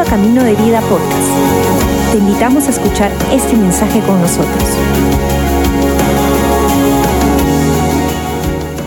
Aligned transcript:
Bienvenido 0.00 0.02
a 0.02 0.04
Camino 0.04 0.44
de 0.44 0.54
Vida 0.54 0.80
Podcast. 0.82 2.12
Te 2.12 2.18
invitamos 2.18 2.66
a 2.66 2.70
escuchar 2.70 3.12
este 3.32 3.54
mensaje 3.54 4.00
con 4.00 4.18
nosotros. 4.20 4.64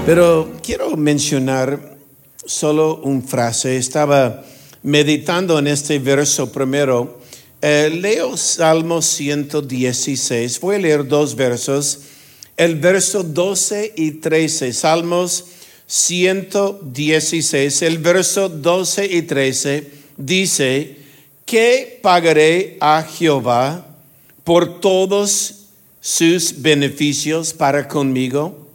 Pero 0.07 0.52
quiero 0.63 0.97
mencionar 0.97 1.97
solo 2.46 3.01
una 3.04 3.22
frase. 3.22 3.78
Estaba 3.78 4.44
meditando 4.81 5.60
en 5.60 5.68
este 5.68 5.99
verso 5.99 6.51
primero. 6.51 7.19
Eh, 7.62 7.91
leo 7.94 8.36
Salmo 8.36 9.01
116. 9.01 10.59
Voy 10.62 10.77
a 10.77 10.79
leer 10.79 11.08
dos 11.08 11.36
versos. 11.36 12.00
El 12.58 12.76
verso 12.79 13.23
12 13.23 13.94
y 13.97 14.12
13. 14.14 14.73
Salmos 14.73 15.45
116. 15.86 17.82
El 17.84 18.00
verso 18.00 18.50
12 18.50 19.05
y 19.05 19.22
13 19.22 19.91
dice, 20.18 21.02
¿qué 21.53 21.99
pagaré 22.02 22.77
a 22.80 23.03
Jehová 23.03 23.85
por 24.43 24.80
todos 24.80 25.67
sus 26.02 26.63
beneficios 26.63 27.53
para 27.53 27.88
conmigo? 27.88 28.70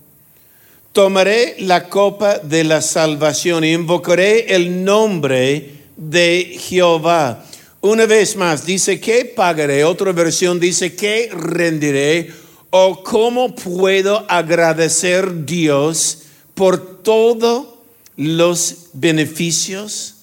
Tomaré 0.92 1.56
la 1.58 1.88
copa 1.88 2.38
de 2.38 2.62
la 2.62 2.80
salvación 2.80 3.64
y 3.64 3.72
invocaré 3.72 4.54
el 4.54 4.84
nombre 4.84 5.72
de 5.96 6.56
Jehová. 6.60 7.44
Una 7.80 8.06
vez 8.06 8.36
más, 8.36 8.64
dice 8.64 9.00
que 9.00 9.24
pagaré. 9.24 9.82
Otra 9.82 10.12
versión 10.12 10.60
dice 10.60 10.94
que 10.94 11.30
rendiré. 11.32 12.30
O 12.70 13.02
cómo 13.02 13.56
puedo 13.56 14.24
agradecer 14.28 15.44
Dios 15.44 16.26
por 16.54 17.02
todos 17.02 17.66
los 18.14 18.90
beneficios 18.92 20.17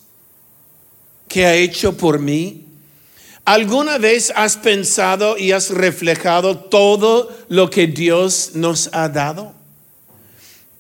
que 1.36 1.46
ha 1.46 1.54
hecho 1.54 1.98
por 1.98 2.20
mí. 2.20 2.64
¿Alguna 3.44 3.98
vez 3.98 4.32
has 4.38 4.56
pensado 4.56 5.38
y 5.38 5.52
has 5.52 5.70
reflejado 5.70 6.58
todo 6.58 7.30
lo 7.50 7.70
que 7.70 7.88
Dios 7.88 8.52
nos 8.54 8.90
ha 8.94 9.10
dado? 9.10 9.54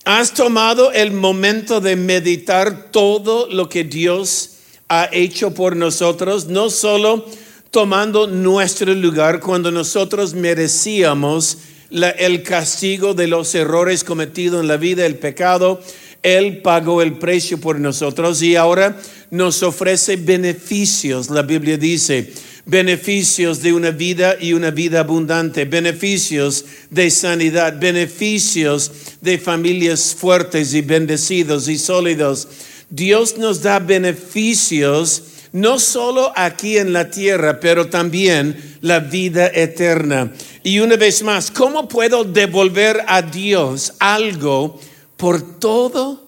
¿Has 0.06 0.34
tomado 0.34 0.94
el 0.94 1.12
momento 1.12 1.82
de 1.82 1.98
meditar 1.98 2.90
todo 2.94 3.50
lo 3.50 3.68
que 3.68 3.84
Dios 3.84 4.52
ha 4.88 5.10
hecho 5.12 5.54
por 5.54 5.76
nosotros? 5.76 6.46
No 6.46 6.70
solo 6.70 7.26
tomando 7.70 8.26
nuestro 8.26 8.94
lugar 8.94 9.42
cuando 9.42 9.72
nosotros 9.72 10.36
merecíamos 10.36 11.58
el 11.92 12.44
castigo 12.44 13.14
de 13.14 13.28
los 13.28 13.54
errores 13.56 14.06
cometidos 14.06 14.62
en 14.62 14.70
la 14.70 14.78
vida, 14.78 15.06
el 15.06 15.18
pecado. 15.18 15.82
Él 16.24 16.62
pagó 16.62 17.02
el 17.02 17.18
precio 17.18 17.60
por 17.60 17.78
nosotros 17.78 18.42
y 18.42 18.56
ahora 18.56 18.98
nos 19.32 19.64
ofrece 19.64 20.16
beneficios. 20.16 21.30
La 21.30 21.42
Biblia 21.42 21.78
dice, 21.78 22.32
beneficios 22.66 23.62
de 23.62 23.74
una 23.74 23.92
vida 23.92 24.38
y 24.40 24.54
una 24.54 24.72
vida 24.72 25.02
abundante, 25.02 25.66
beneficios 25.66 26.66
de 26.90 27.10
sanidad, 27.12 27.80
beneficios 27.80 28.92
de 29.22 29.38
familias 29.38 30.16
fuertes 30.16 30.74
y 30.74 30.82
bendecidos 30.82 31.68
y 31.68 31.78
sólidos. 31.78 32.48
Dios 32.90 33.38
nos 33.38 33.62
da 33.62 33.80
beneficios 33.80 35.24
no 35.52 35.80
solo 35.80 36.34
aquí 36.36 36.78
en 36.78 36.92
la 36.92 37.10
tierra, 37.10 37.62
pero 37.62 37.88
también 37.90 38.78
la 38.82 39.00
vida 39.00 39.48
eterna. 39.54 40.34
Y 40.64 40.80
una 40.80 40.98
vez 40.98 41.24
más, 41.24 41.50
¿cómo 41.50 41.88
puedo 41.88 42.26
devolver 42.26 43.02
a 43.08 43.22
Dios 43.22 43.94
algo 44.00 44.80
por 45.16 45.60
todo 45.60 46.26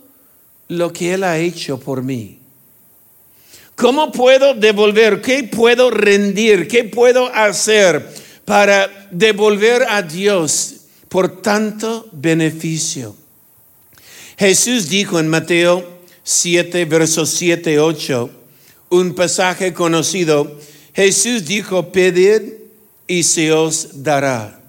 lo 0.70 0.94
que 0.94 1.14
Él 1.14 1.26
ha 1.26 1.39
hecho 1.39 1.78
por 1.78 2.04
mí? 2.04 2.37
¿Cómo 3.78 4.11
puedo 4.11 4.56
devolver? 4.56 5.22
¿Qué 5.22 5.44
puedo 5.44 5.92
rendir? 5.92 6.67
¿Qué 6.67 6.83
puedo 6.83 7.28
hacer 7.28 8.03
para 8.43 9.08
devolver 9.11 9.83
a 9.88 10.02
Dios 10.02 10.77
por 11.08 11.43
tanto 11.43 12.10
beneficio? 12.11 13.16
Jesús 14.36 14.89
dijo 14.89 15.20
en 15.20 15.27
Mateo 15.27 15.99
7, 16.23 16.86
versos 16.86 17.30
7, 17.30 17.80
8, 17.80 18.30
un 18.89 19.14
pasaje 19.14 19.73
conocido, 19.73 20.60
Jesús 20.95 21.45
dijo, 21.45 21.92
pedid 21.92 22.54
y 23.05 23.21
se 23.21 23.52
os 23.52 24.04
dará. 24.04 24.60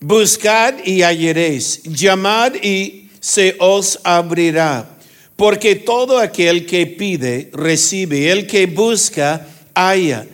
Buscad 0.00 0.74
y 0.84 1.02
hallaréis, 1.02 1.84
llamad 1.84 2.54
y 2.56 3.10
se 3.20 3.54
os 3.60 4.00
abrirá. 4.02 4.93
Porque 5.36 5.74
todo 5.74 6.18
aquel 6.18 6.66
que 6.66 6.86
pide, 6.86 7.50
recibe. 7.52 8.30
El 8.30 8.46
que 8.46 8.66
busca, 8.66 9.46
halla. 9.74 10.26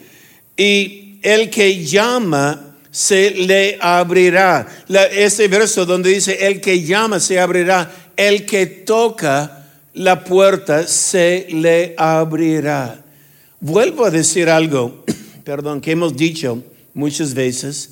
Y 0.57 1.19
el 1.23 1.49
que 1.51 1.85
llama, 1.85 2.77
se 2.91 3.31
le 3.31 3.79
abrirá. 3.81 4.67
ese 5.13 5.49
verso 5.49 5.87
donde 5.87 6.11
dice, 6.11 6.47
el 6.47 6.61
que 6.61 6.83
llama, 6.83 7.21
se 7.21 7.41
abrirá. 7.41 7.91
El 8.17 8.45
que 8.45 8.67
toca 8.67 9.67
la 9.95 10.25
puerta, 10.25 10.87
se 10.87 11.47
le 11.51 11.95
abrirá. 11.97 13.03
Vuelvo 13.61 14.05
a 14.05 14.11
decir 14.11 14.49
algo, 14.49 15.05
perdón, 15.45 15.81
que 15.81 15.93
hemos 15.93 16.17
dicho 16.17 16.63
muchas 16.95 17.35
veces. 17.35 17.91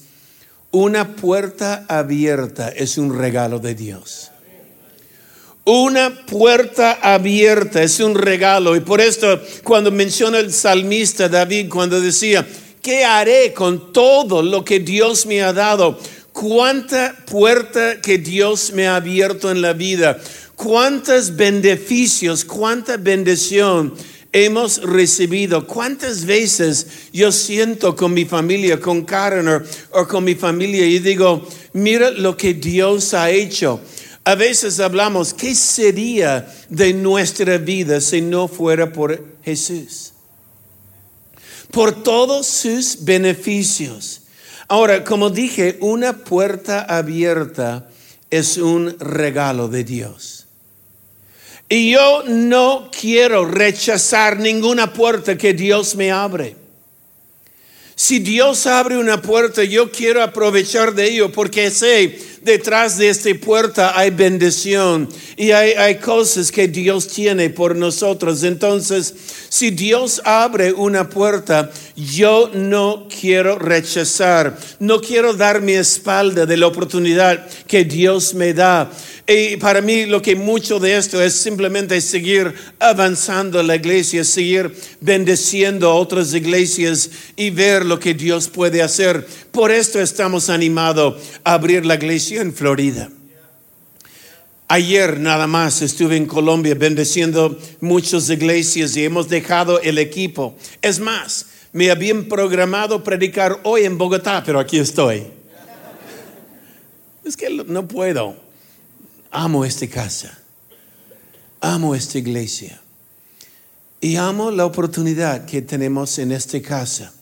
Una 0.70 1.16
puerta 1.16 1.86
abierta 1.88 2.68
es 2.68 2.98
un 2.98 3.16
regalo 3.16 3.58
de 3.58 3.74
Dios. 3.74 4.30
Una 5.70 6.24
puerta 6.24 6.92
abierta 7.02 7.82
es 7.82 8.00
un 8.00 8.14
regalo. 8.14 8.74
Y 8.74 8.80
por 8.80 9.02
esto, 9.02 9.38
cuando 9.62 9.90
menciona 9.90 10.38
el 10.38 10.50
salmista 10.50 11.28
David, 11.28 11.68
cuando 11.68 12.00
decía, 12.00 12.48
¿qué 12.80 13.04
haré 13.04 13.52
con 13.52 13.92
todo 13.92 14.40
lo 14.40 14.64
que 14.64 14.80
Dios 14.80 15.26
me 15.26 15.42
ha 15.42 15.52
dado? 15.52 16.00
¿Cuánta 16.32 17.14
puerta 17.30 18.00
que 18.00 18.16
Dios 18.16 18.72
me 18.72 18.88
ha 18.88 18.96
abierto 18.96 19.50
en 19.50 19.60
la 19.60 19.74
vida? 19.74 20.18
¿Cuántos 20.56 21.36
beneficios, 21.36 22.46
cuánta 22.46 22.96
bendición 22.96 23.92
hemos 24.32 24.80
recibido? 24.80 25.66
¿Cuántas 25.66 26.24
veces 26.24 26.86
yo 27.12 27.30
siento 27.30 27.94
con 27.94 28.14
mi 28.14 28.24
familia, 28.24 28.80
con 28.80 29.02
Karen 29.04 29.48
o, 29.90 30.08
con 30.08 30.24
mi 30.24 30.34
familia 30.34 30.86
y 30.86 30.98
digo, 30.98 31.46
mira 31.74 32.10
lo 32.10 32.38
que 32.38 32.54
Dios 32.54 33.12
ha 33.12 33.30
hecho? 33.30 33.82
A 34.28 34.34
veces 34.34 34.78
hablamos, 34.78 35.32
¿qué 35.32 35.54
sería 35.54 36.54
de 36.68 36.92
nuestra 36.92 37.56
vida 37.56 37.98
si 37.98 38.20
no 38.20 38.46
fuera 38.46 38.92
por 38.92 39.24
Jesús? 39.42 40.12
Por 41.70 42.02
todos 42.02 42.46
sus 42.46 43.06
beneficios. 43.06 44.20
Ahora, 44.68 45.02
como 45.02 45.30
dije, 45.30 45.78
una 45.80 46.12
puerta 46.12 46.82
abierta 46.82 47.88
es 48.28 48.58
un 48.58 48.98
regalo 48.98 49.68
de 49.68 49.84
Dios. 49.84 50.46
Y 51.70 51.92
yo 51.92 52.22
no 52.26 52.90
quiero 52.90 53.46
rechazar 53.46 54.40
ninguna 54.40 54.92
puerta 54.92 55.38
que 55.38 55.54
Dios 55.54 55.96
me 55.96 56.12
abre. 56.12 56.54
Si 58.00 58.20
Dios 58.20 58.66
abre 58.66 58.96
una 58.96 59.22
puerta, 59.22 59.64
yo 59.64 59.90
quiero 59.90 60.22
aprovechar 60.22 60.94
de 60.94 61.08
ello 61.08 61.32
porque 61.32 61.68
sé 61.70 62.16
detrás 62.42 62.98
de 62.98 63.08
esta 63.08 63.30
puerta 63.34 63.98
hay 63.98 64.10
bendición 64.10 65.08
y 65.36 65.50
hay, 65.50 65.96
cosas 65.96 66.50
que 66.50 66.68
Dios 66.68 67.08
tiene 67.08 67.50
por 67.50 67.76
nosotros. 67.76 68.42
Entonces, 68.42 69.14
si 69.48 69.70
Dios 69.70 70.20
abre 70.24 70.72
una 70.72 71.08
puerta, 71.08 71.70
yo 71.96 72.50
no 72.54 73.08
quiero 73.08 73.58
rechazar, 73.58 74.56
no 74.78 75.00
quiero 75.00 75.34
dar 75.34 75.60
mi 75.60 75.72
espalda 75.72 76.46
de 76.46 76.56
la 76.56 76.66
oportunidad 76.66 77.46
que 77.66 77.84
Dios 77.84 78.34
me 78.34 78.54
da. 78.54 78.90
Y 79.26 79.56
para 79.58 79.82
mí 79.82 80.06
lo 80.06 80.22
que 80.22 80.34
mucho 80.34 80.78
de 80.78 80.96
esto 80.96 81.22
es 81.22 81.34
simplemente 81.34 82.00
seguir 82.00 82.54
avanzando 82.78 83.60
en 83.60 83.66
la 83.66 83.76
iglesia, 83.76 84.24
seguir 84.24 84.74
bendeciendo 85.00 85.90
a 85.90 85.94
otras 85.94 86.32
iglesias 86.32 87.10
y 87.36 87.50
ver 87.50 87.84
lo 87.84 88.00
que 88.00 88.14
Dios 88.14 88.48
puede 88.48 88.80
hacer. 88.80 89.26
Por 89.52 89.70
esto 89.70 90.00
estamos 90.00 90.48
animados 90.48 91.16
a 91.44 91.54
abrir 91.54 91.84
la 91.84 91.96
iglesia 91.96 92.27
en 92.36 92.52
Florida. 92.52 93.10
Ayer 94.68 95.18
nada 95.18 95.46
más 95.46 95.80
estuve 95.80 96.16
en 96.16 96.26
Colombia 96.26 96.74
bendeciendo 96.74 97.58
muchas 97.80 98.28
iglesias 98.28 98.94
y 98.98 99.04
hemos 99.04 99.28
dejado 99.30 99.80
el 99.80 99.96
equipo. 99.96 100.56
Es 100.82 101.00
más, 101.00 101.46
me 101.72 101.90
habían 101.90 102.26
programado 102.26 103.02
predicar 103.02 103.60
hoy 103.64 103.84
en 103.84 103.96
Bogotá, 103.96 104.42
pero 104.44 104.58
aquí 104.58 104.78
estoy. 104.78 105.26
Es 107.24 107.36
que 107.36 107.48
no 107.48 107.88
puedo. 107.88 108.36
Amo 109.30 109.64
esta 109.64 109.86
casa. 109.86 110.38
Amo 111.60 111.94
esta 111.94 112.18
iglesia. 112.18 112.80
Y 114.00 114.16
amo 114.16 114.50
la 114.50 114.66
oportunidad 114.66 115.46
que 115.46 115.62
tenemos 115.62 116.18
en 116.18 116.32
esta 116.32 116.60
casa. 116.60 117.12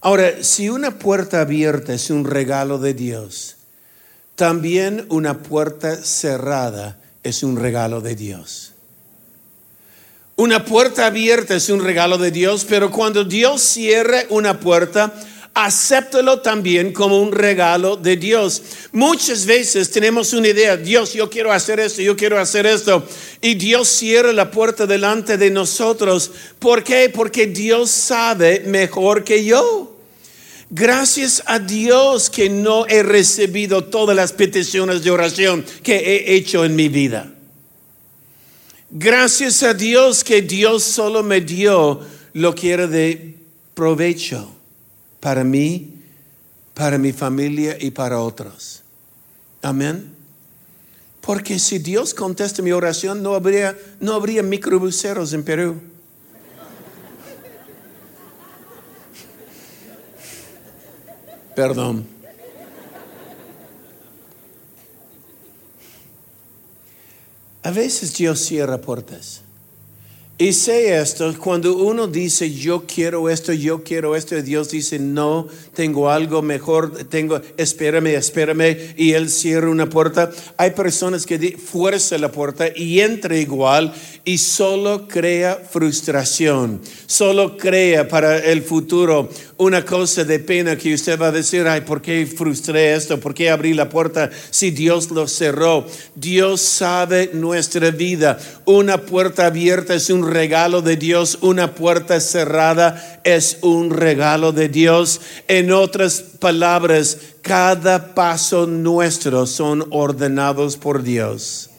Ahora, 0.00 0.42
si 0.42 0.70
una 0.70 0.98
puerta 0.98 1.40
abierta 1.40 1.92
es 1.92 2.08
un 2.08 2.24
regalo 2.24 2.78
de 2.78 2.94
Dios, 2.94 3.56
también 4.40 5.04
una 5.10 5.42
puerta 5.42 6.02
cerrada 6.02 6.98
es 7.22 7.42
un 7.42 7.58
regalo 7.58 8.00
de 8.00 8.14
Dios. 8.14 8.72
Una 10.34 10.64
puerta 10.64 11.04
abierta 11.04 11.56
es 11.56 11.68
un 11.68 11.84
regalo 11.84 12.16
de 12.16 12.30
Dios, 12.30 12.64
pero 12.66 12.90
cuando 12.90 13.22
Dios 13.22 13.60
cierre 13.60 14.26
una 14.30 14.58
puerta, 14.58 15.12
acéptalo 15.52 16.40
también 16.40 16.94
como 16.94 17.20
un 17.20 17.32
regalo 17.32 17.98
de 17.98 18.16
Dios. 18.16 18.62
Muchas 18.92 19.44
veces 19.44 19.90
tenemos 19.90 20.32
una 20.32 20.48
idea, 20.48 20.78
Dios, 20.78 21.12
yo 21.12 21.28
quiero 21.28 21.52
hacer 21.52 21.78
esto, 21.78 22.00
yo 22.00 22.16
quiero 22.16 22.38
hacer 22.38 22.64
esto, 22.64 23.06
y 23.42 23.56
Dios 23.56 23.88
cierra 23.88 24.32
la 24.32 24.50
puerta 24.50 24.86
delante 24.86 25.36
de 25.36 25.50
nosotros. 25.50 26.30
¿Por 26.58 26.82
qué? 26.82 27.10
Porque 27.14 27.46
Dios 27.46 27.90
sabe 27.90 28.60
mejor 28.60 29.22
que 29.22 29.44
yo. 29.44 29.99
Gracias 30.70 31.42
a 31.46 31.58
Dios 31.58 32.30
que 32.30 32.48
no 32.48 32.86
he 32.86 33.02
recibido 33.02 33.84
todas 33.84 34.14
las 34.14 34.32
peticiones 34.32 35.02
de 35.02 35.10
oración 35.10 35.64
que 35.82 35.96
he 35.96 36.36
hecho 36.36 36.64
en 36.64 36.76
mi 36.76 36.88
vida. 36.88 37.34
Gracias 38.88 39.64
a 39.64 39.74
Dios 39.74 40.22
que 40.22 40.42
Dios 40.42 40.84
solo 40.84 41.24
me 41.24 41.40
dio 41.40 42.00
lo 42.34 42.54
que 42.54 42.70
era 42.70 42.86
de 42.86 43.36
provecho 43.74 44.48
para 45.18 45.42
mí, 45.42 45.90
para 46.72 46.98
mi 46.98 47.12
familia 47.12 47.76
y 47.80 47.90
para 47.90 48.20
otros. 48.20 48.82
Amén. 49.62 50.14
Porque 51.20 51.58
si 51.58 51.80
Dios 51.80 52.14
contesta 52.14 52.62
mi 52.62 52.70
oración, 52.70 53.24
no 53.24 53.34
habría, 53.34 53.76
no 53.98 54.14
habría 54.14 54.42
en 55.32 55.42
Perú. 55.42 55.80
Perdón. 61.54 62.06
A 67.62 67.70
veces 67.70 68.16
Dios 68.16 68.40
cierra 68.40 68.78
puertas. 68.78 69.42
Y 70.40 70.54
sé 70.54 70.98
esto, 70.98 71.34
cuando 71.38 71.76
uno 71.76 72.06
dice 72.06 72.50
yo 72.50 72.84
quiero 72.86 73.28
esto, 73.28 73.52
yo 73.52 73.84
quiero 73.84 74.16
esto, 74.16 74.38
y 74.38 74.40
Dios 74.40 74.70
dice 74.70 74.98
no, 74.98 75.46
tengo 75.74 76.08
algo 76.08 76.40
mejor, 76.40 77.04
tengo, 77.10 77.42
espérame, 77.58 78.14
espérame, 78.14 78.94
y 78.96 79.12
Él 79.12 79.28
cierra 79.28 79.68
una 79.68 79.90
puerta. 79.90 80.30
Hay 80.56 80.70
personas 80.70 81.26
que 81.26 81.58
fuerza 81.58 82.16
la 82.16 82.32
puerta 82.32 82.68
y 82.74 83.00
entra 83.00 83.36
igual 83.36 83.92
y 84.24 84.38
solo 84.38 85.08
crea 85.08 85.56
frustración, 85.56 86.80
solo 87.06 87.56
crea 87.56 88.06
para 88.06 88.38
el 88.38 88.62
futuro 88.62 89.30
una 89.56 89.84
cosa 89.84 90.24
de 90.24 90.38
pena 90.38 90.76
que 90.76 90.94
usted 90.94 91.18
va 91.18 91.28
a 91.28 91.32
decir, 91.32 91.66
ay, 91.66 91.82
¿por 91.82 92.02
qué 92.02 92.26
frustré 92.26 92.94
esto? 92.94 93.18
¿Por 93.18 93.34
qué 93.34 93.50
abrí 93.50 93.74
la 93.74 93.88
puerta 93.88 94.30
si 94.50 94.70
Dios 94.70 95.10
lo 95.10 95.26
cerró? 95.26 95.86
Dios 96.14 96.60
sabe 96.60 97.30
nuestra 97.32 97.90
vida. 97.90 98.38
Una 98.64 98.98
puerta 98.98 99.46
abierta 99.46 99.94
es 99.94 100.10
un 100.10 100.30
regalo 100.30 100.82
de 100.82 100.96
Dios, 100.96 101.38
una 101.40 101.74
puerta 101.74 102.20
cerrada 102.20 103.20
es 103.24 103.58
un 103.62 103.90
regalo 103.90 104.52
de 104.52 104.68
Dios. 104.68 105.20
En 105.48 105.72
otras 105.72 106.22
palabras, 106.38 107.18
cada 107.42 108.14
paso 108.14 108.66
nuestro 108.66 109.46
son 109.46 109.86
ordenados 109.90 110.76
por 110.76 111.02
Dios. 111.02 111.69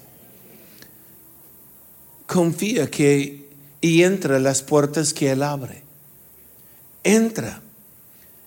Confía 2.31 2.89
que 2.89 3.41
y 3.81 4.03
entra 4.03 4.39
las 4.39 4.61
puertas 4.61 5.13
que 5.13 5.31
Él 5.31 5.43
abre. 5.43 5.83
Entra. 7.03 7.61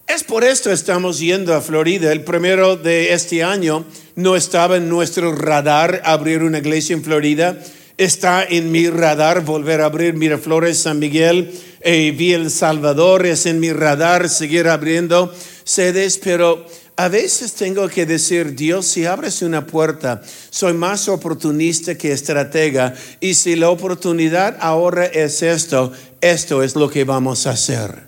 Es 0.06 0.24
por 0.24 0.42
esto 0.42 0.72
estamos 0.72 1.18
yendo 1.18 1.52
a 1.52 1.60
Florida. 1.60 2.10
El 2.10 2.24
primero 2.24 2.78
de 2.78 3.12
este 3.12 3.44
año 3.44 3.84
no 4.16 4.36
estaba 4.36 4.78
en 4.78 4.88
nuestro 4.88 5.34
radar 5.34 6.00
abrir 6.06 6.42
una 6.44 6.60
iglesia 6.60 6.94
en 6.94 7.04
Florida. 7.04 7.58
Está 7.98 8.42
en 8.42 8.72
mi 8.72 8.88
radar 8.88 9.44
volver 9.44 9.82
a 9.82 9.84
abrir 9.84 10.14
Miraflores, 10.14 10.78
San 10.78 10.98
Miguel, 10.98 11.52
y 11.84 12.10
vi 12.12 12.32
El 12.32 12.50
Salvador. 12.50 13.26
Es 13.26 13.44
en 13.44 13.60
mi 13.60 13.70
radar 13.70 14.30
seguir 14.30 14.66
abriendo 14.68 15.30
sedes, 15.64 16.16
pero 16.16 16.64
a 16.96 17.08
veces 17.08 17.54
tengo 17.54 17.88
que 17.88 18.06
decir, 18.06 18.54
Dios, 18.54 18.86
si 18.86 19.04
abres 19.04 19.42
una 19.42 19.66
puerta, 19.66 20.22
soy 20.50 20.74
más 20.74 21.08
oportunista 21.08 21.96
que 21.96 22.12
estratega. 22.12 22.94
Y 23.20 23.34
si 23.34 23.56
la 23.56 23.70
oportunidad 23.70 24.56
ahora 24.60 25.06
es 25.06 25.42
esto, 25.42 25.92
esto 26.20 26.62
es 26.62 26.76
lo 26.76 26.88
que 26.88 27.04
vamos 27.04 27.46
a 27.46 27.50
hacer. 27.50 28.06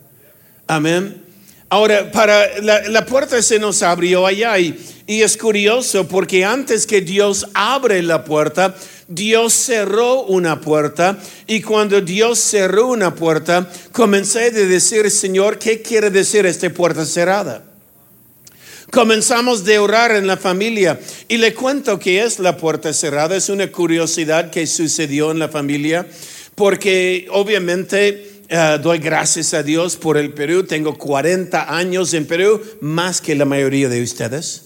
Amén. 0.69 1.23
Ahora, 1.69 2.13
para 2.13 2.61
la, 2.61 3.05
puerta 3.07 3.43
se 3.43 3.59
nos 3.59 3.83
abrió 3.83 4.25
allá 4.25 4.57
y, 4.57 4.79
y, 5.05 5.23
es 5.23 5.37
curioso 5.37 6.07
porque 6.07 6.45
antes 6.45 6.87
que 6.87 7.01
Dios 7.01 7.49
abre 7.55 8.03
la 8.03 8.23
puerta, 8.25 8.77
Dios 9.09 9.53
cerró 9.53 10.23
una 10.23 10.61
puerta 10.61 11.19
y 11.49 11.63
cuando 11.63 12.01
Dios 12.01 12.39
cerró 12.39 12.87
una 12.87 13.17
puerta, 13.17 13.69
comencé 13.91 14.45
a 14.45 14.51
decir, 14.51 15.11
Señor, 15.11 15.59
¿qué 15.59 15.83
quiere 15.83 16.11
decir 16.11 16.47
esta 16.47 16.71
puerta 16.71 17.05
cerrada? 17.05 17.66
Comenzamos 18.91 19.65
de 19.65 19.79
orar 19.79 20.13
en 20.13 20.27
la 20.27 20.37
familia 20.37 20.99
y 21.29 21.39
le 21.39 21.55
cuento 21.55 21.99
que 21.99 22.23
es 22.23 22.39
la 22.39 22.57
puerta 22.57 22.93
cerrada, 22.93 23.37
es 23.37 23.49
una 23.49 23.71
curiosidad 23.71 24.51
que 24.51 24.67
sucedió 24.67 25.33
en 25.33 25.39
la 25.39 25.49
familia 25.49 26.07
porque 26.55 27.27
obviamente 27.31 28.37
eh, 28.49 28.79
doy 28.83 28.99
gracias 28.99 29.55
a 29.55 29.63
Dios 29.63 29.97
por 29.97 30.17
el 30.17 30.33
Perú. 30.33 30.65
Tengo 30.65 30.97
40 30.97 31.77
años 31.77 32.15
en 32.15 32.27
Perú, 32.27 32.61
más 32.81 33.21
que 33.21 33.35
la 33.35 33.45
mayoría 33.45 33.89
de 33.89 34.03
ustedes. 34.03 34.63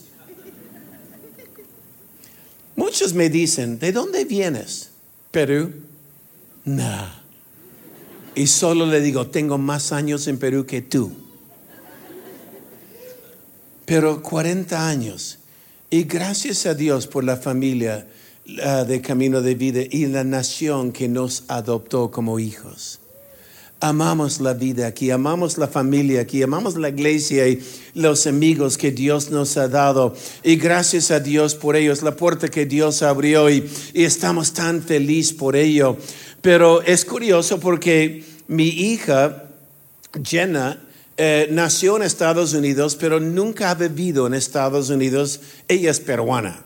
Muchos 2.77 3.15
me 3.15 3.29
dicen, 3.29 3.79
¿de 3.79 3.93
dónde 3.93 4.25
vienes? 4.25 4.91
Perú. 5.31 5.73
Nah. 6.65 7.09
Y 8.35 8.47
solo 8.47 8.87
le 8.87 9.01
digo, 9.01 9.27
tengo 9.27 9.59
más 9.59 9.93
años 9.93 10.27
en 10.29 10.39
Perú 10.39 10.67
que 10.67 10.83
tú. 10.83 11.13
Pero 13.91 14.23
40 14.23 14.89
años. 14.89 15.39
Y 15.91 16.05
gracias 16.05 16.65
a 16.65 16.75
Dios 16.75 17.09
por 17.09 17.25
la 17.25 17.37
familia 17.37 18.07
de 18.47 19.01
Camino 19.01 19.43
de 19.43 19.57
Vida 19.57 19.81
y 19.91 20.07
la 20.07 20.23
nación 20.23 20.93
que 20.93 21.09
nos 21.09 21.43
adoptó 21.49 22.13
como 22.13 22.39
hijos 22.39 23.01
amamos 23.81 24.41
la 24.41 24.53
vida 24.53 24.87
aquí, 24.87 25.11
amamos 25.11 25.57
la 25.57 25.67
familia 25.67 26.21
aquí, 26.21 26.43
amamos 26.43 26.77
la 26.77 26.91
iglesia 26.91 27.49
y 27.49 27.63
los 27.95 28.27
amigos 28.27 28.77
que 28.77 28.93
Dios 28.93 29.31
nos 29.31 29.57
ha 29.57 29.69
dado. 29.69 30.15
Y 30.45 30.57
gracias 30.57 31.11
a 31.11 31.19
Dios 31.19 31.55
por 31.55 31.77
ellos, 31.77 32.03
la 32.03 32.15
puerta 32.15 32.49
que 32.49 32.67
Dios 32.67 33.03
abrió 33.03 33.51
y, 33.51 33.69
estamos 33.95 34.53
tan 34.53 34.83
felices 34.83 35.33
por 35.33 35.57
ello. 35.57 35.97
Pero 36.43 36.83
es 36.83 37.05
curioso 37.05 37.59
porque 37.59 38.23
mi 38.49 38.69
hija, 38.69 39.45
Jenna, 40.23 40.79
eh, 41.23 41.49
nació 41.50 41.97
en 41.97 42.03
Estados 42.03 42.55
Unidos, 42.55 42.97
pero 42.99 43.21
nunca 43.21 43.71
ha 43.71 43.75
vivido 43.75 44.27
en 44.27 44.33
Estados 44.33 44.89
Unidos. 44.89 45.41
Ella 45.69 45.91
es 45.91 46.00
peruana. 46.00 46.65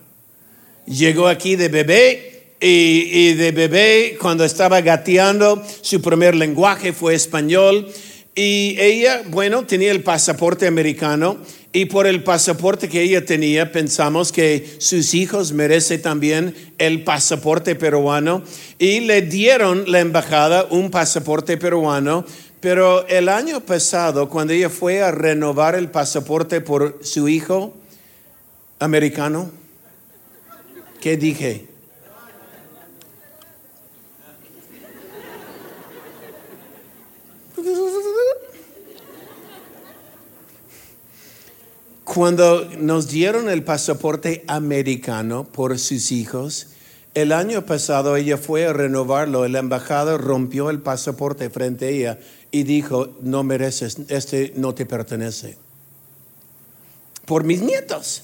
Llegó 0.87 1.27
aquí 1.27 1.57
de 1.57 1.69
bebé 1.69 2.55
y, 2.61 3.33
de 3.33 3.51
bebé, 3.51 4.17
cuando 4.21 4.45
estaba 4.45 4.81
gateando, 4.81 5.61
su 5.81 6.01
primer 6.01 6.37
lenguaje 6.37 6.93
fue 6.93 7.17
español. 7.17 7.89
Y 8.37 8.77
ella, 8.79 9.23
bueno, 9.27 9.67
tenía 9.67 9.91
el 9.91 10.05
pasaporte 10.05 10.69
americano 10.69 11.39
y 11.73 11.87
por 11.87 12.07
el 12.07 12.23
pasaporte 12.23 12.89
que 12.89 13.03
ella 13.03 13.25
tenía 13.25 13.73
pensamos 13.73 14.31
que 14.31 14.77
sus 14.79 15.15
hijos 15.15 15.53
merecen 15.53 16.01
también 16.01 16.55
el 16.79 17.03
pasaporte 17.03 17.75
peruano 17.75 18.45
y 18.79 19.01
le 19.01 19.23
dieron 19.23 19.91
la 19.91 19.99
embajada 19.99 20.69
un 20.71 20.93
pasaporte 20.93 21.57
peruano. 21.57 22.25
Pero 22.65 23.07
el 23.09 23.29
año 23.29 23.61
pasado, 23.61 24.31
cuando 24.31 24.55
ella 24.55 24.71
fue 24.71 25.03
a 25.03 25.11
renovar 25.11 25.75
el 25.75 25.91
pasaporte 25.91 26.63
por 26.63 26.99
su 27.03 27.29
hijo 27.29 27.75
americano, 28.79 29.51
¿qué 30.99 31.19
dije? 31.19 31.69
Cuando 42.05 42.65
nos 42.79 43.09
dieron 43.09 43.51
el 43.51 43.63
pasaporte 43.63 44.43
americano 44.47 45.45
por 45.45 45.79
sus 45.79 46.11
hijos, 46.13 46.69
el 47.15 47.31
año 47.31 47.65
pasado 47.65 48.17
ella 48.17 48.39
fue 48.39 48.67
a 48.67 48.73
renovarlo, 48.73 49.45
el 49.45 49.55
embajador 49.55 50.21
rompió 50.21 50.71
el 50.71 50.81
pasaporte 50.81 51.49
frente 51.49 51.85
a 51.85 51.89
ella 51.91 52.19
y 52.55 52.63
dijo, 52.63 53.09
no 53.21 53.43
mereces, 53.43 53.97
este 54.07 54.53
no 54.55 54.77
te 54.77 54.87
pertenece. 54.87 55.57
Por 57.27 57.43
mis 57.43 57.61
nietos. 57.61 58.23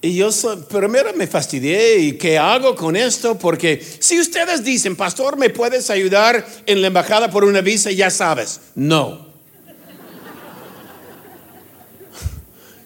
Y 0.00 0.14
yo 0.16 0.30
primero 0.70 1.12
me 1.12 1.26
fastidié 1.26 1.98
y 1.98 2.12
qué 2.14 2.38
hago 2.38 2.74
con 2.74 2.96
esto 2.96 3.38
porque 3.38 3.84
si 3.98 4.18
ustedes 4.18 4.64
dicen, 4.64 4.96
pastor, 4.96 5.36
¿me 5.36 5.50
puedes 5.50 5.90
ayudar 5.90 6.46
en 6.64 6.80
la 6.80 6.86
embajada 6.86 7.30
por 7.30 7.44
una 7.44 7.60
visa? 7.60 7.90
Ya 7.90 8.08
sabes, 8.08 8.60
no. 8.74 9.26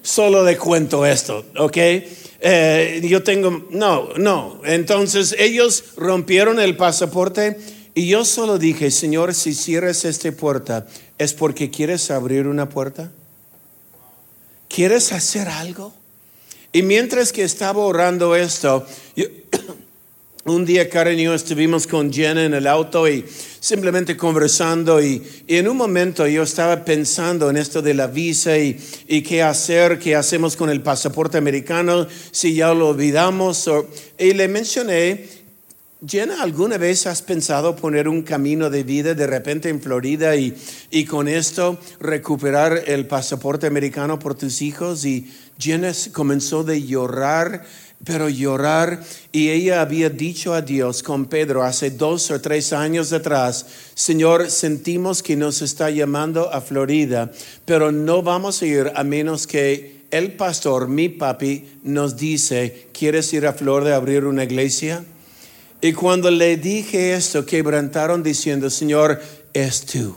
solo 0.02 0.43
le 0.45 0.57
cuento 0.57 1.07
esto, 1.07 1.45
¿ok? 1.57 1.76
Eh, 1.76 3.00
yo 3.05 3.23
tengo, 3.23 3.69
no, 3.71 4.09
no. 4.17 4.61
Entonces 4.64 5.37
ellos 5.38 5.85
rompieron 5.97 6.59
el 6.59 6.76
pasaporte 6.76 7.57
Y 8.00 8.07
yo 8.07 8.25
solo 8.25 8.57
dije, 8.59 8.90
Señor, 8.90 9.35
si 9.35 9.52
cierras 9.52 10.07
esta 10.07 10.33
puerta, 10.33 10.87
¿es 11.19 11.35
porque 11.35 11.71
quieres 11.71 12.11
abrir 12.11 12.47
una 12.47 12.66
puerta? 12.66 13.11
¿Quieres 14.71 15.12
hacer 15.12 15.49
algo? 15.49 15.92
Y 16.73 16.80
mientras 16.80 17.30
que 17.30 17.42
estaba 17.42 17.80
orando 17.80 18.35
esto, 18.35 18.87
yo- 19.14 19.26
un 20.47 20.64
día 20.64 20.88
Karen 20.88 21.21
y 21.21 21.25
yo 21.25 21.35
estuvimos 21.35 21.87
con 21.87 22.11
Jenna 22.11 22.42
en 22.47 22.54
el 22.54 22.66
auto 22.66 23.07
y 23.07 23.23
simplemente 23.61 24.16
conversando 24.16 25.02
y, 25.02 25.23
y 25.47 25.57
en 25.59 25.69
un 25.69 25.76
momento 25.76 26.26
yo 26.26 26.45
estaba 26.45 26.83
pensando 26.87 27.50
en 27.50 27.59
esto 27.59 27.83
de 27.83 27.92
la 27.92 28.07
visa 28.07 28.57
y, 28.57 28.80
y 29.09 29.21
qué 29.21 29.42
hacer, 29.42 29.99
qué 29.99 30.16
hacemos 30.16 30.57
con 30.57 30.71
el 30.71 30.80
pasaporte 30.80 31.37
americano, 31.37 32.07
si 32.30 32.54
ya 32.54 32.73
lo 32.73 32.88
olvidamos. 32.88 33.69
y 34.19 34.33
le 34.33 34.49
mencioné 34.49 35.39
Jenna, 36.07 36.40
¿alguna 36.40 36.78
vez 36.78 37.07
has 37.07 37.21
pensado 37.21 37.76
poner 37.76 38.09
un 38.09 38.23
camino 38.23 38.71
de 38.71 38.85
vida 38.85 39.12
de 39.12 39.26
repente 39.26 39.69
en 39.69 39.83
Florida 39.83 40.35
y, 40.35 40.57
y 40.90 41.04
con 41.04 41.28
esto 41.28 41.78
recuperar 41.99 42.85
el 42.87 43.07
pasaporte 43.07 43.66
americano 43.66 44.19
por 44.19 44.35
tus 44.35 44.62
hijos? 44.62 45.04
Y 45.04 45.30
Jenna 45.59 45.92
comenzó 46.12 46.64
de 46.64 46.87
llorar, 46.87 47.66
pero 48.02 48.30
llorar, 48.30 49.02
y 49.30 49.50
ella 49.50 49.83
había 49.83 50.09
dicho 50.09 50.54
a 50.54 50.62
Dios 50.62 51.02
con 51.02 51.26
Pedro 51.26 51.64
hace 51.64 51.90
dos 51.90 52.30
o 52.30 52.40
tres 52.40 52.73
años 52.73 53.12
atrás, 53.12 53.66
Señor, 53.95 54.50
sentimos 54.50 55.23
que 55.23 55.37
nos 55.37 55.61
está 55.61 55.90
llamando 55.90 56.50
a 56.50 56.62
Florida, 56.62 57.30
pero 57.66 57.92
no 57.92 58.23
vamos 58.23 58.62
a 58.62 58.66
ir 58.66 58.90
a 58.95 59.04
menos 59.04 59.47
que 59.47 60.07
el 60.11 60.33
pastor, 60.33 60.88
mi 60.88 61.11
papi, 61.11 61.66
nos 61.83 62.16
dice, 62.16 62.88
¿quieres 62.95 63.30
ir 63.35 63.47
a 63.47 63.52
Florida 63.52 63.92
a 63.92 63.97
abrir 63.97 64.25
una 64.25 64.45
iglesia? 64.45 65.04
Y 65.80 65.92
cuando 65.92 66.30
le 66.30 66.56
dije 66.56 67.14
esto, 67.14 67.46
quebrantaron 67.46 68.22
diciendo, 68.22 68.68
Señor, 68.68 69.20
es 69.54 69.87
tú. 69.87 70.14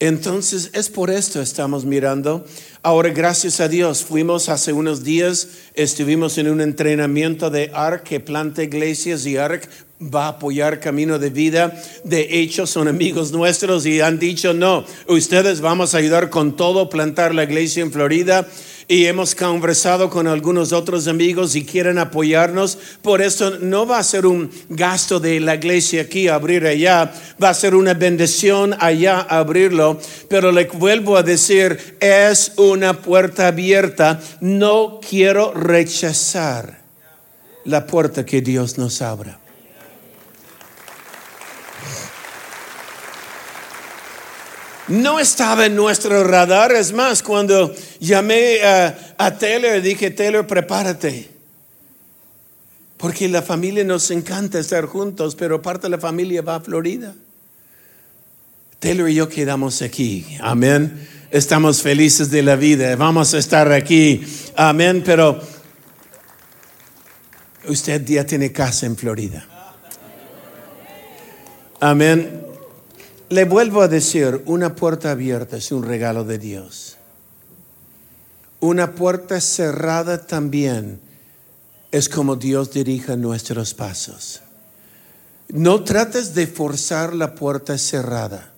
Entonces, 0.00 0.70
es 0.74 0.88
por 0.88 1.10
esto 1.10 1.42
estamos 1.42 1.84
mirando. 1.84 2.46
Ahora, 2.82 3.10
gracias 3.10 3.60
a 3.60 3.68
Dios, 3.68 4.04
fuimos 4.04 4.48
hace 4.48 4.72
unos 4.72 5.02
días, 5.02 5.48
estuvimos 5.74 6.38
en 6.38 6.48
un 6.48 6.60
entrenamiento 6.60 7.50
de 7.50 7.70
ARC 7.74 8.04
que 8.04 8.20
planta 8.20 8.62
iglesias 8.62 9.26
y 9.26 9.36
ARC 9.36 9.68
va 10.00 10.26
a 10.26 10.28
apoyar 10.28 10.78
Camino 10.78 11.18
de 11.18 11.30
Vida. 11.30 11.82
De 12.04 12.40
hecho, 12.40 12.66
son 12.66 12.86
amigos 12.86 13.32
nuestros 13.32 13.84
y 13.86 14.00
han 14.00 14.20
dicho, 14.20 14.54
no, 14.54 14.84
ustedes 15.08 15.60
vamos 15.60 15.94
a 15.94 15.98
ayudar 15.98 16.30
con 16.30 16.56
todo, 16.56 16.88
plantar 16.88 17.34
la 17.34 17.42
iglesia 17.42 17.82
en 17.82 17.90
Florida 17.90 18.48
y 18.90 19.04
hemos 19.04 19.34
conversado 19.34 20.08
con 20.08 20.26
algunos 20.26 20.72
otros 20.72 21.06
amigos 21.08 21.54
y 21.54 21.64
quieren 21.66 21.98
apoyarnos. 21.98 22.78
Por 23.02 23.20
eso 23.20 23.58
no 23.60 23.86
va 23.86 23.98
a 23.98 24.02
ser 24.02 24.24
un 24.24 24.50
gasto 24.70 25.20
de 25.20 25.38
la 25.40 25.56
iglesia 25.56 26.02
aquí 26.02 26.26
abrir 26.26 26.66
allá, 26.66 27.12
va 27.42 27.50
a 27.50 27.54
ser 27.54 27.74
una 27.74 27.92
bendición 27.92 28.74
allá 28.80 29.20
abrirlo. 29.20 30.00
Pero 30.28 30.50
le 30.50 30.64
vuelvo 30.64 31.18
a 31.18 31.22
decir, 31.22 31.96
es 32.00 32.52
una 32.56 32.94
puerta 32.94 33.48
abierta. 33.48 34.20
No 34.40 35.00
quiero 35.06 35.52
rechazar 35.52 36.80
la 37.66 37.86
puerta 37.86 38.24
que 38.24 38.40
Dios 38.40 38.78
nos 38.78 39.02
abra. 39.02 39.38
No 44.88 45.20
estaba 45.20 45.66
en 45.66 45.76
nuestro 45.76 46.24
radar, 46.24 46.72
es 46.72 46.92
más, 46.92 47.22
cuando 47.22 47.74
llamé 48.00 48.62
a, 48.62 49.14
a 49.18 49.36
Taylor, 49.36 49.82
dije, 49.82 50.10
Taylor, 50.10 50.46
prepárate. 50.46 51.28
Porque 52.96 53.28
la 53.28 53.42
familia 53.42 53.84
nos 53.84 54.10
encanta 54.10 54.58
estar 54.58 54.86
juntos, 54.86 55.36
pero 55.36 55.62
parte 55.62 55.82
de 55.82 55.90
la 55.90 55.98
familia 55.98 56.42
va 56.42 56.56
a 56.56 56.60
Florida. 56.60 57.14
Taylor 58.78 59.10
y 59.10 59.14
yo 59.14 59.28
quedamos 59.28 59.82
aquí, 59.82 60.24
amén. 60.40 61.06
Estamos 61.30 61.82
felices 61.82 62.30
de 62.30 62.42
la 62.42 62.56
vida, 62.56 62.96
vamos 62.96 63.34
a 63.34 63.38
estar 63.38 63.70
aquí, 63.70 64.24
amén, 64.56 65.02
pero 65.04 65.40
usted 67.68 68.04
ya 68.06 68.24
tiene 68.24 68.50
casa 68.52 68.86
en 68.86 68.96
Florida. 68.96 69.46
Amén. 71.80 72.47
Le 73.30 73.44
vuelvo 73.44 73.82
a 73.82 73.88
decir, 73.88 74.42
una 74.46 74.74
puerta 74.74 75.10
abierta 75.10 75.58
es 75.58 75.70
un 75.70 75.82
regalo 75.82 76.24
de 76.24 76.38
Dios. 76.38 76.96
Una 78.60 78.94
puerta 78.94 79.38
cerrada 79.42 80.26
también 80.26 80.98
es 81.92 82.08
como 82.08 82.36
Dios 82.36 82.72
dirige 82.72 83.18
nuestros 83.18 83.74
pasos. 83.74 84.40
No 85.48 85.84
trates 85.84 86.34
de 86.34 86.46
forzar 86.46 87.14
la 87.14 87.34
puerta 87.34 87.76
cerrada. 87.76 88.54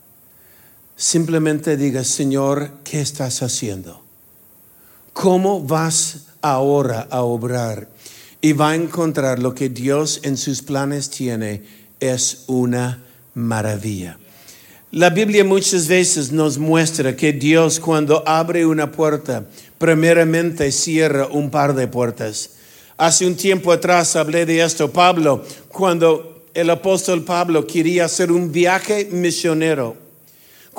Simplemente 0.94 1.76
diga, 1.76 2.04
Señor, 2.04 2.70
¿qué 2.84 3.00
estás 3.00 3.42
haciendo? 3.42 4.04
¿Cómo 5.12 5.64
vas 5.64 6.26
ahora 6.42 7.08
a 7.10 7.22
obrar? 7.22 7.88
Y 8.40 8.52
va 8.52 8.70
a 8.70 8.74
encontrar 8.76 9.40
lo 9.40 9.52
que 9.52 9.68
Dios 9.68 10.20
en 10.22 10.36
sus 10.36 10.62
planes 10.62 11.10
tiene 11.10 11.64
es 11.98 12.44
una 12.46 13.02
maravilla. 13.34 14.19
La 14.92 15.08
Biblia 15.08 15.44
muchas 15.44 15.86
veces 15.86 16.32
nos 16.32 16.58
muestra 16.58 17.14
que 17.14 17.32
Dios 17.32 17.78
cuando 17.78 18.26
abre 18.26 18.66
una 18.66 18.90
puerta, 18.90 19.46
primeramente 19.78 20.72
cierra 20.72 21.28
un 21.28 21.48
par 21.48 21.76
de 21.76 21.86
puertas. 21.86 22.50
Hace 22.96 23.24
un 23.24 23.36
tiempo 23.36 23.70
atrás 23.70 24.16
hablé 24.16 24.44
de 24.46 24.60
esto, 24.60 24.90
Pablo, 24.90 25.44
cuando 25.68 26.42
el 26.54 26.70
apóstol 26.70 27.22
Pablo 27.22 27.68
quería 27.68 28.06
hacer 28.06 28.32
un 28.32 28.50
viaje 28.50 29.08
misionero. 29.12 29.96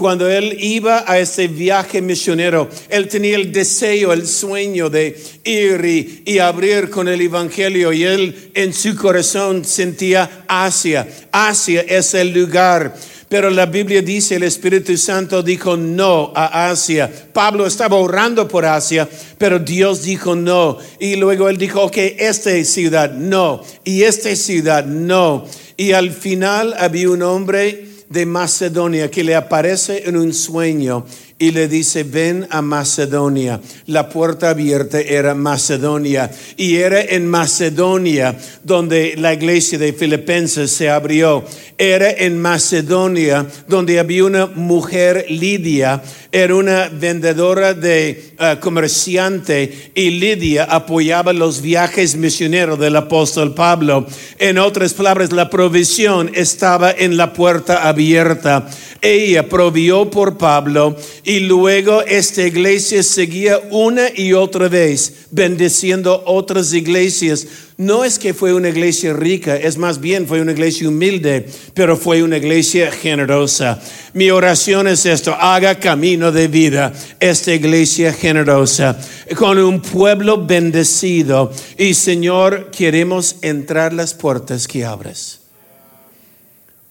Cuando 0.01 0.27
él 0.27 0.57
iba 0.59 1.03
a 1.05 1.19
ese 1.19 1.47
viaje 1.47 2.01
misionero, 2.01 2.67
él 2.89 3.07
tenía 3.07 3.35
el 3.35 3.51
deseo, 3.51 4.11
el 4.11 4.27
sueño 4.27 4.89
de 4.89 5.15
ir 5.43 6.23
y, 6.25 6.39
abrir 6.39 6.89
con 6.89 7.07
el 7.07 7.21
Evangelio 7.21 7.93
y 7.93 8.03
él 8.03 8.49
en 8.55 8.73
su 8.73 8.95
corazón 8.95 9.63
sentía 9.63 10.43
Asia. 10.47 11.07
Asia 11.31 11.85
es 11.87 12.15
el 12.15 12.33
lugar. 12.33 12.95
Pero 13.29 13.51
la 13.51 13.67
Biblia 13.67 14.01
dice, 14.01 14.37
el 14.37 14.43
Espíritu 14.43 14.97
Santo 14.97 15.43
dijo 15.43 15.77
no 15.77 16.33
a 16.35 16.71
Asia. 16.71 17.07
Pablo 17.31 17.67
estaba 17.67 17.97
orando 17.97 18.47
por 18.47 18.65
Asia, 18.65 19.07
pero 19.37 19.59
Dios 19.59 20.01
dijo 20.01 20.35
no. 20.35 20.79
Y 20.99 21.15
luego 21.15 21.47
él 21.47 21.59
dijo, 21.59 21.83
ok, 21.83 21.97
esta 22.17 22.51
ciudad 22.63 23.13
no. 23.13 23.63
Y 23.83 24.01
esta 24.01 24.35
ciudad 24.35 24.83
no. 24.83 25.45
Y 25.77 25.91
al 25.91 26.09
final 26.09 26.73
había 26.79 27.11
un 27.11 27.21
hombre 27.21 27.90
de 28.11 28.25
Macedonia 28.25 29.09
que 29.09 29.23
le 29.23 29.35
aparece 29.35 30.07
en 30.07 30.17
un 30.17 30.33
sueño 30.33 31.05
y 31.41 31.49
le 31.49 31.67
dice, 31.67 32.03
ven 32.03 32.45
a 32.51 32.61
Macedonia. 32.61 33.59
La 33.87 34.09
puerta 34.09 34.51
abierta 34.51 35.01
era 35.01 35.33
Macedonia 35.33 36.29
y 36.55 36.75
era 36.75 37.01
en 37.01 37.27
Macedonia 37.27 38.37
donde 38.63 39.15
la 39.17 39.33
iglesia 39.33 39.79
de 39.79 39.91
Filipenses 39.91 40.69
se 40.69 40.91
abrió. 40.91 41.43
Era 41.79 42.11
en 42.11 42.39
Macedonia 42.39 43.47
donde 43.67 43.99
había 43.99 44.23
una 44.23 44.45
mujer 44.45 45.25
Lidia, 45.29 46.03
era 46.31 46.53
una 46.53 46.89
vendedora 46.89 47.73
de 47.73 48.35
uh, 48.39 48.59
comerciante 48.59 49.91
y 49.95 50.11
Lidia 50.11 50.65
apoyaba 50.65 51.33
los 51.33 51.59
viajes 51.61 52.15
misioneros 52.15 52.77
del 52.77 52.95
apóstol 52.97 53.55
Pablo. 53.55 54.05
En 54.37 54.59
otras 54.59 54.93
palabras, 54.93 55.31
la 55.31 55.49
provisión 55.49 56.29
estaba 56.35 56.91
en 56.91 57.17
la 57.17 57.33
puerta 57.33 57.87
abierta. 57.89 58.69
Ella 59.01 59.49
provió 59.49 60.11
por 60.11 60.37
Pablo 60.37 60.95
y 61.23 61.39
luego 61.39 62.03
esta 62.03 62.43
iglesia 62.43 63.01
seguía 63.01 63.59
una 63.71 64.09
y 64.15 64.33
otra 64.33 64.67
vez 64.67 65.25
bendeciendo 65.31 66.21
otras 66.27 66.71
iglesias. 66.71 67.47
No 67.77 68.03
es 68.03 68.19
que 68.19 68.35
fue 68.35 68.53
una 68.53 68.69
iglesia 68.69 69.11
rica, 69.13 69.55
es 69.55 69.75
más 69.75 69.99
bien 69.99 70.27
fue 70.27 70.39
una 70.39 70.51
iglesia 70.51 70.87
humilde, 70.87 71.47
pero 71.73 71.97
fue 71.97 72.21
una 72.21 72.37
iglesia 72.37 72.91
generosa. 72.91 73.81
Mi 74.13 74.29
oración 74.29 74.87
es 74.87 75.03
esto, 75.07 75.33
haga 75.33 75.79
camino 75.79 76.31
de 76.31 76.47
vida 76.47 76.93
esta 77.19 77.55
iglesia 77.55 78.13
generosa, 78.13 78.99
con 79.35 79.57
un 79.57 79.81
pueblo 79.81 80.45
bendecido. 80.45 81.51
Y 81.75 81.95
Señor, 81.95 82.69
queremos 82.69 83.37
entrar 83.41 83.93
las 83.93 84.13
puertas 84.13 84.67
que 84.67 84.85
abres. 84.85 85.40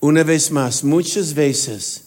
Una 0.00 0.24
vez 0.24 0.50
más, 0.50 0.82
muchas 0.82 1.34
veces 1.34 2.04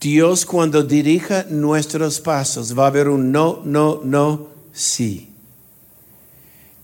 Dios 0.00 0.46
cuando 0.46 0.82
dirija 0.82 1.44
nuestros 1.48 2.20
pasos 2.20 2.76
va 2.76 2.84
a 2.84 2.88
haber 2.88 3.08
un 3.08 3.30
no, 3.30 3.60
no, 3.64 4.00
no, 4.02 4.48
sí. 4.72 5.28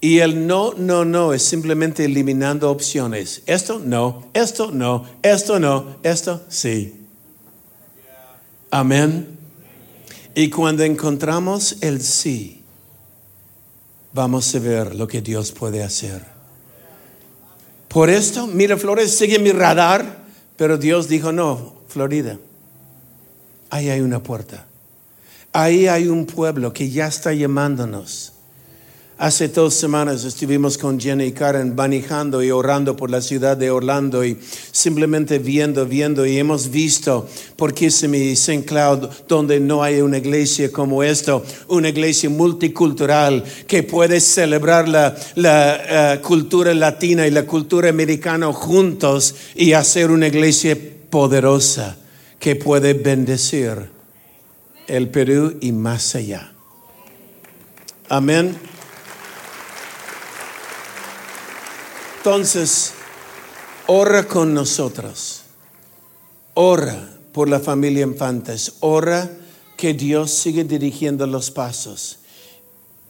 Y 0.01 0.19
el 0.19 0.47
no, 0.47 0.75
no, 0.75 1.05
no 1.05 1.33
es 1.33 1.43
simplemente 1.43 2.05
eliminando 2.05 2.71
opciones. 2.71 3.43
Esto 3.47 3.81
no, 3.81 4.29
esto 4.35 4.71
no, 4.71 5.05
esto 5.23 5.59
no, 5.59 5.97
esto 6.05 6.43
sí. 6.49 6.95
Amén. 8.71 9.27
Y 10.35 10.51
cuando 10.51 10.85
encontramos 10.85 11.79
el 11.81 12.01
sí, 12.01 12.63
vamos 14.13 14.55
a 14.55 14.59
ver 14.61 14.95
lo 14.95 15.09
que 15.09 15.23
Dios 15.23 15.51
puede 15.51 15.83
hacer. 15.83 16.38
Por 17.89 18.11
esto, 18.11 18.47
Miraflores 18.47 19.17
sigue 19.17 19.39
mi 19.39 19.51
radar, 19.51 20.25
pero 20.57 20.77
Dios 20.77 21.09
dijo, 21.09 21.33
no, 21.33 21.75
Florida, 21.89 22.39
ahí 23.71 23.89
hay 23.89 24.01
una 24.01 24.23
puerta. 24.23 24.67
Ahí 25.53 25.89
hay 25.89 26.09
un 26.09 26.27
pueblo 26.27 26.73
que 26.73 26.91
ya 26.91 27.07
está 27.07 27.33
llamándonos. 27.33 28.35
Hace 29.21 29.49
dos 29.49 29.75
semanas 29.75 30.23
estuvimos 30.23 30.79
con 30.79 31.01
Jenny 31.01 31.25
y 31.25 31.33
Karen 31.33 31.75
manejando 31.75 32.41
y 32.41 32.53
orando 32.53 32.95
por 32.95 33.11
la 33.11 33.21
ciudad 33.21 33.57
de 33.57 33.69
Orlando 33.69 34.25
y 34.25 34.39
simplemente 34.71 35.41
viendo, 35.41 35.85
viendo 35.87 36.25
y 36.25 36.39
hemos 36.39 36.71
visto 36.71 37.29
por 37.57 37.75
Kissimmee 37.75 38.31
y 38.31 38.33
St. 38.35 38.65
Cloud 38.65 39.09
donde 39.27 39.59
no 39.59 39.83
hay 39.83 40.03
una 40.03 40.19
iglesia 40.19 40.71
como 40.71 41.03
esto, 41.03 41.45
una 41.67 41.89
iglesia 41.89 42.31
multicultural 42.31 43.43
que 43.67 43.83
puede 43.83 44.21
celebrar 44.21 44.89
la, 44.89 45.17
la 45.35 46.15
eh, 46.15 46.21
cultura 46.21 46.73
latina 46.73 47.27
y 47.27 47.33
la 47.33 47.45
cultura 47.45 47.89
americana 47.89 48.53
juntos 48.53 49.35
y 49.57 49.73
hacer 49.73 50.13
una 50.13 50.29
iglesia 50.29 50.79
poderosa 51.11 51.97
que 52.39 52.55
puede 52.55 52.95
bendecir 52.95 53.91
el 54.87 55.09
Perú 55.09 55.57
y 55.61 55.73
más 55.73 56.15
allá. 56.15 56.53
Amén. 58.09 58.68
Entonces, 62.19 62.93
ora 63.87 64.27
con 64.27 64.53
nosotros. 64.53 65.43
Ora 66.55 67.09
por 67.33 67.49
la 67.49 67.61
familia 67.61 68.03
Infantes. 68.03 68.75
Ora 68.81 69.31
que 69.77 69.95
Dios 69.95 70.33
siga 70.33 70.65
dirigiendo 70.65 71.27
los 71.27 71.51
pasos. 71.51 72.19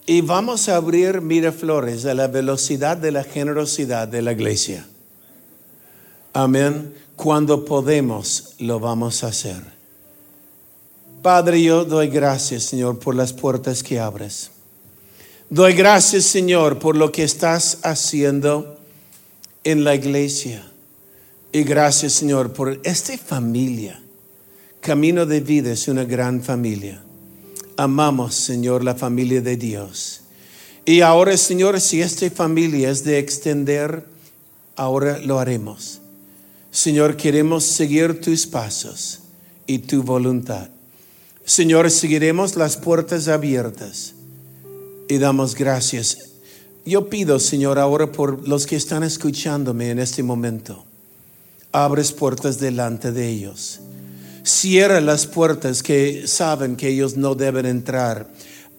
Y 0.05 0.21
vamos 0.21 0.69
a 0.69 0.75
abrir 0.75 1.21
Miraflores 1.21 2.05
a 2.05 2.13
la 2.13 2.27
velocidad 2.27 2.97
de 2.97 3.11
la 3.11 3.23
generosidad 3.23 4.07
de 4.07 4.21
la 4.21 4.31
iglesia. 4.31 4.87
Amén. 6.33 6.93
Cuando 7.15 7.65
podemos, 7.65 8.53
lo 8.59 8.79
vamos 8.79 9.23
a 9.23 9.27
hacer. 9.27 9.61
Padre, 11.21 11.61
yo 11.61 11.83
doy 11.83 12.07
gracias, 12.07 12.63
Señor, 12.63 12.99
por 12.99 13.15
las 13.15 13.33
puertas 13.33 13.83
que 13.83 13.99
abres. 13.99 14.51
Doy 15.49 15.73
gracias, 15.73 16.25
Señor, 16.25 16.79
por 16.79 16.95
lo 16.95 17.11
que 17.11 17.23
estás 17.23 17.79
haciendo 17.83 18.78
en 19.63 19.83
la 19.83 19.95
iglesia. 19.95 20.65
Y 21.51 21.63
gracias, 21.63 22.13
Señor, 22.13 22.53
por 22.53 22.79
esta 22.83 23.17
familia. 23.17 24.01
Camino 24.81 25.25
de 25.25 25.41
vida 25.41 25.71
es 25.71 25.87
una 25.87 26.03
gran 26.03 26.41
familia. 26.41 27.01
Amamos, 27.75 28.35
Señor, 28.35 28.83
la 28.83 28.95
familia 28.95 29.41
de 29.41 29.57
Dios. 29.57 30.21
Y 30.85 31.01
ahora, 31.01 31.35
Señor, 31.37 31.79
si 31.81 32.01
esta 32.01 32.29
familia 32.29 32.89
es 32.89 33.03
de 33.03 33.19
extender, 33.19 34.05
ahora 34.75 35.17
lo 35.19 35.39
haremos. 35.39 35.99
Señor, 36.71 37.17
queremos 37.17 37.65
seguir 37.65 38.21
tus 38.21 38.45
pasos 38.45 39.19
y 39.65 39.79
tu 39.79 40.03
voluntad. 40.03 40.69
Señor, 41.43 41.89
seguiremos 41.89 42.55
las 42.55 42.77
puertas 42.77 43.27
abiertas 43.27 44.13
y 45.07 45.17
damos 45.17 45.55
gracias 45.55 46.28
yo 46.89 47.09
pido, 47.09 47.39
Señor, 47.39 47.79
ahora 47.79 48.11
por 48.11 48.47
los 48.47 48.65
que 48.65 48.75
están 48.75 49.03
escuchándome 49.03 49.91
en 49.91 49.99
este 49.99 50.23
momento, 50.23 50.83
abres 51.71 52.11
puertas 52.11 52.59
delante 52.59 53.11
de 53.11 53.29
ellos. 53.29 53.79
Cierra 54.43 54.99
las 54.99 55.27
puertas 55.27 55.83
que 55.83 56.27
saben 56.27 56.75
que 56.75 56.89
ellos 56.89 57.15
no 57.15 57.35
deben 57.35 57.65
entrar. 57.65 58.27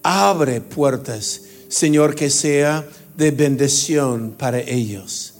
Abre 0.03 0.59
puertas, 0.59 1.41
Señor, 1.69 2.15
que 2.15 2.29
sea 2.29 2.85
de 3.15 3.31
bendición 3.31 4.35
para 4.37 4.59
ellos. 4.59 5.35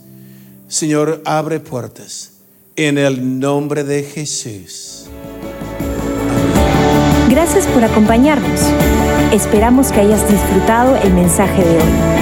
Señor, 0.68 1.20
abre 1.24 1.60
puertas 1.60 2.30
en 2.76 2.96
el 2.96 3.38
nombre 3.38 3.84
de 3.84 4.02
Jesús. 4.02 5.06
Gracias 7.28 7.66
por 7.66 7.84
acompañarnos. 7.84 8.60
Esperamos 9.32 9.90
que 9.92 10.00
hayas 10.00 10.26
disfrutado 10.30 10.96
el 10.96 11.12
mensaje 11.12 11.62
de 11.64 11.76
hoy. 11.76 12.21